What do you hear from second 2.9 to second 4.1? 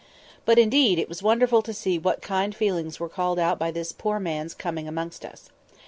were called out by this